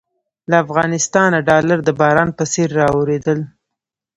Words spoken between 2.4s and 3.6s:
څېر رااورېدل.